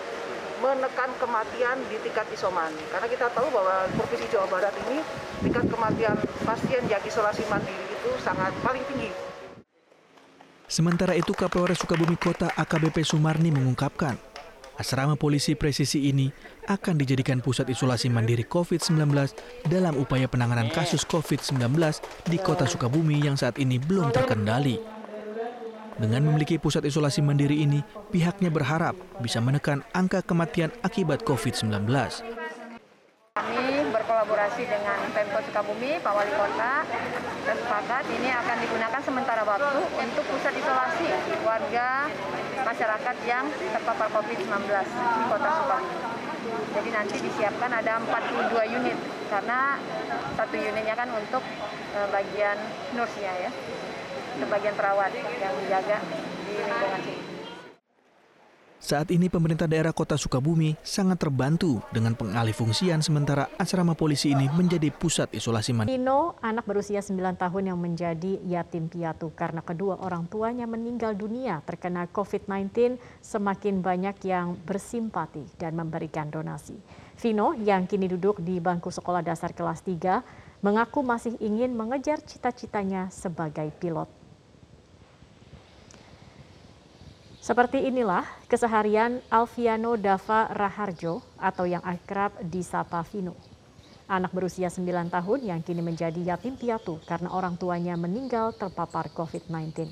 menekan 0.62 1.10
kematian 1.18 1.76
di 1.90 1.98
tingkat 2.06 2.30
isoman. 2.30 2.70
Karena 2.94 3.10
kita 3.10 3.26
tahu 3.34 3.50
bahwa 3.50 3.90
Provinsi 3.98 4.30
Jawa 4.30 4.46
Barat 4.46 4.70
ini 4.86 5.02
tingkat 5.42 5.66
kematian 5.66 6.14
pasien 6.46 6.82
yang 6.86 7.02
isolasi 7.02 7.42
mandiri 7.50 7.82
itu 7.90 8.10
sangat 8.22 8.54
paling 8.62 8.86
tinggi. 8.86 9.10
Sementara 10.70 11.18
itu 11.18 11.34
Kapolres 11.34 11.82
Sukabumi 11.82 12.16
Kota 12.16 12.48
AKBP 12.54 13.04
Sumarni 13.04 13.52
mengungkapkan, 13.52 14.16
asrama 14.80 15.18
polisi 15.20 15.52
presisi 15.52 16.08
ini 16.08 16.32
akan 16.70 16.96
dijadikan 16.96 17.44
pusat 17.44 17.68
isolasi 17.68 18.08
mandiri 18.08 18.46
COVID-19 18.46 18.96
dalam 19.68 19.98
upaya 20.00 20.30
penanganan 20.30 20.72
kasus 20.72 21.04
COVID-19 21.04 21.76
di 22.30 22.38
kota 22.40 22.64
Sukabumi 22.64 23.20
yang 23.20 23.36
saat 23.36 23.60
ini 23.60 23.76
belum 23.76 24.14
terkendali. 24.14 25.01
Dengan 26.00 26.24
memiliki 26.24 26.56
pusat 26.56 26.88
isolasi 26.88 27.20
mandiri 27.20 27.60
ini, 27.60 27.84
pihaknya 28.08 28.48
berharap 28.48 28.96
bisa 29.20 29.44
menekan 29.44 29.84
angka 29.92 30.24
kematian 30.24 30.72
akibat 30.80 31.20
COVID-19. 31.28 31.84
Kami 33.32 33.64
berkolaborasi 33.92 34.62
dengan 34.68 34.98
Pemkot 35.12 35.44
Sukabumi, 35.48 36.00
Pak 36.00 36.12
Wali 36.12 36.32
Kota, 36.36 36.84
dan 37.48 37.56
sepakat 37.56 38.04
ini 38.12 38.28
akan 38.28 38.56
digunakan 38.60 39.00
sementara 39.04 39.42
waktu 39.44 39.80
untuk 40.00 40.24
pusat 40.32 40.52
isolasi 40.56 41.08
warga 41.44 42.08
masyarakat 42.64 43.16
yang 43.28 43.48
terpapar 43.72 44.08
COVID-19 44.12 44.68
di 44.68 45.24
Kota 45.28 45.48
Sukabumi. 45.60 46.12
Jadi 46.72 46.90
nanti 46.90 47.16
disiapkan 47.22 47.70
ada 47.70 48.02
42 48.02 48.76
unit 48.80 48.98
karena 49.30 49.78
satu 50.36 50.56
unitnya 50.58 50.94
kan 50.98 51.08
untuk 51.14 51.40
eh, 51.96 52.08
bagian 52.10 52.56
nurse-nya 52.92 53.48
ya 53.48 53.50
sebagian 54.38 54.74
perawat 54.76 55.10
yang 55.16 55.54
menjaga 55.56 55.98
di 56.48 56.52
lingkungan 56.56 57.02
sini. 57.04 57.32
Saat 58.82 59.14
ini 59.14 59.30
pemerintah 59.30 59.70
daerah 59.70 59.94
kota 59.94 60.18
Sukabumi 60.18 60.74
sangat 60.82 61.22
terbantu 61.22 61.78
dengan 61.94 62.18
pengalih 62.18 62.50
fungsian 62.50 62.98
sementara 62.98 63.46
asrama 63.54 63.94
polisi 63.94 64.34
ini 64.34 64.50
menjadi 64.50 64.90
pusat 64.90 65.30
isolasi 65.30 65.70
mandiri. 65.70 66.02
Vino, 66.02 66.34
anak 66.42 66.66
berusia 66.66 66.98
9 66.98 67.14
tahun 67.38 67.70
yang 67.70 67.78
menjadi 67.78 68.42
yatim 68.42 68.90
piatu 68.90 69.30
karena 69.38 69.62
kedua 69.62 70.02
orang 70.02 70.26
tuanya 70.26 70.66
meninggal 70.66 71.14
dunia 71.14 71.62
terkena 71.62 72.10
COVID-19 72.10 72.98
semakin 73.22 73.86
banyak 73.86 74.18
yang 74.26 74.58
bersimpati 74.66 75.46
dan 75.62 75.78
memberikan 75.78 76.26
donasi. 76.26 76.74
Vino 77.22 77.54
yang 77.62 77.86
kini 77.86 78.10
duduk 78.10 78.42
di 78.42 78.58
bangku 78.58 78.90
sekolah 78.90 79.22
dasar 79.22 79.54
kelas 79.54 79.86
3 79.86 80.66
mengaku 80.66 81.06
masih 81.06 81.38
ingin 81.38 81.70
mengejar 81.70 82.18
cita-citanya 82.18 83.14
sebagai 83.14 83.70
pilot. 83.78 84.21
Seperti 87.52 87.84
inilah 87.84 88.24
keseharian 88.48 89.20
Alfiano 89.28 90.00
Dava 90.00 90.48
Raharjo 90.56 91.20
atau 91.36 91.68
yang 91.68 91.84
akrab 91.84 92.32
disapa 92.48 93.04
Vino. 93.04 93.36
Anak 94.08 94.32
berusia 94.32 94.72
9 94.72 94.88
tahun 95.12 95.40
yang 95.44 95.60
kini 95.60 95.84
menjadi 95.84 96.16
yatim 96.32 96.56
piatu 96.56 96.96
karena 97.04 97.28
orang 97.28 97.60
tuanya 97.60 97.92
meninggal 97.92 98.56
terpapar 98.56 99.12
COVID-19. 99.12 99.84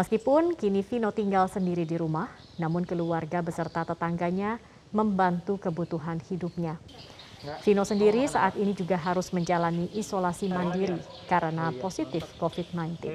Meskipun 0.00 0.56
kini 0.56 0.80
Vino 0.80 1.12
tinggal 1.12 1.52
sendiri 1.52 1.84
di 1.84 2.00
rumah, 2.00 2.32
namun 2.56 2.88
keluarga 2.88 3.44
beserta 3.44 3.84
tetangganya 3.84 4.56
membantu 4.88 5.60
kebutuhan 5.60 6.16
hidupnya. 6.24 6.80
Vino 7.38 7.86
sendiri 7.86 8.26
saat 8.26 8.58
ini 8.58 8.74
juga 8.74 8.98
harus 8.98 9.30
menjalani 9.30 9.86
isolasi 9.94 10.50
mandiri 10.50 10.98
karena 11.30 11.70
positif 11.78 12.26
COVID-19. 12.42 13.14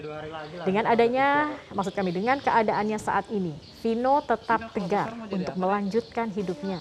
Dengan 0.64 0.88
adanya, 0.88 1.52
maksud 1.76 1.92
kami 1.92 2.16
dengan 2.16 2.40
keadaannya 2.40 2.96
saat 2.96 3.28
ini, 3.36 3.52
Vino 3.84 4.24
tetap 4.24 4.72
tegar 4.72 5.12
untuk 5.28 5.60
melanjutkan 5.60 6.32
hidupnya. 6.32 6.80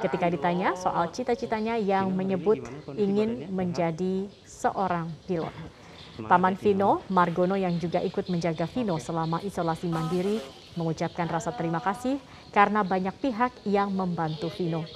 Ketika 0.00 0.30
ditanya 0.30 0.78
soal 0.78 1.10
cita-citanya 1.10 1.76
yang 1.76 2.14
menyebut 2.14 2.62
ingin 2.94 3.50
menjadi 3.50 4.30
seorang 4.46 5.10
pilot. 5.26 5.52
Paman 6.14 6.54
Vino, 6.54 7.02
Margono 7.10 7.58
yang 7.58 7.74
juga 7.82 7.98
ikut 7.98 8.30
menjaga 8.30 8.70
Vino 8.70 9.02
selama 9.02 9.42
isolasi 9.42 9.90
mandiri, 9.90 10.38
mengucapkan 10.78 11.26
rasa 11.26 11.50
terima 11.50 11.82
kasih 11.82 12.22
karena 12.54 12.86
banyak 12.86 13.18
pihak 13.18 13.50
yang 13.66 13.90
membantu 13.90 14.46
Vino. 14.54 14.86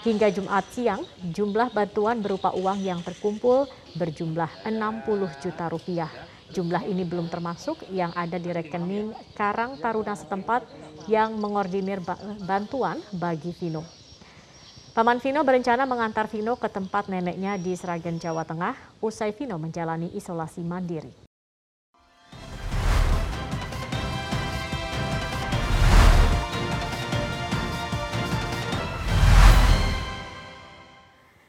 Hingga 0.00 0.32
Jumat 0.32 0.64
siang, 0.72 1.04
jumlah 1.20 1.76
bantuan 1.76 2.24
berupa 2.24 2.56
uang 2.56 2.80
yang 2.80 3.04
terkumpul 3.04 3.68
berjumlah 4.00 4.48
60 4.64 5.44
juta 5.44 5.68
rupiah. 5.68 6.08
Jumlah 6.56 6.88
ini 6.88 7.04
belum 7.04 7.28
termasuk 7.28 7.84
yang 7.92 8.08
ada 8.16 8.40
di 8.40 8.48
rekening 8.48 9.12
Karang 9.36 9.76
Taruna 9.76 10.16
setempat 10.16 10.64
yang 11.04 11.36
mengordinir 11.36 12.00
bantuan 12.48 13.04
bagi 13.12 13.52
Vino. 13.60 13.84
Paman 14.96 15.20
Vino 15.20 15.44
berencana 15.44 15.84
mengantar 15.84 16.32
Vino 16.32 16.56
ke 16.56 16.72
tempat 16.72 17.12
neneknya 17.12 17.60
di 17.60 17.76
Seragen, 17.76 18.16
Jawa 18.16 18.48
Tengah, 18.48 19.04
usai 19.04 19.36
Vino 19.36 19.60
menjalani 19.60 20.08
isolasi 20.16 20.64
mandiri. 20.64 21.19